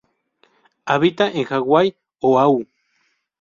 Habita 0.87 1.29
en 1.29 1.45
Hawái, 1.45 1.93
Oahu. 2.21 2.65